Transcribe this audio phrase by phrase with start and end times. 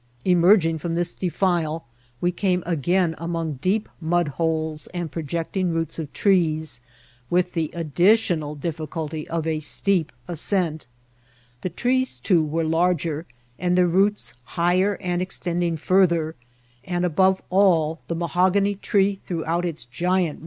[0.25, 1.85] Emerging from this defile,
[2.21, 6.81] we came again among deep mudholes and projecting roots of trees,
[7.29, 10.87] with the addi tional difficulty of a steep ascent.
[11.61, 13.27] The trees, too, were larger,
[13.59, 16.33] and their roots higher and extending farther;
[16.83, 20.39] and, above all, the mahogany tree threw out its giant PSRIL8BYTHBWAY.